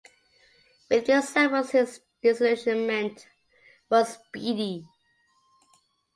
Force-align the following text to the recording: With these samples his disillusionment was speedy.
With 0.89 1.05
these 1.05 1.29
samples 1.29 1.69
his 1.69 2.01
disillusionment 2.23 3.27
was 3.87 4.13
speedy. 4.17 4.87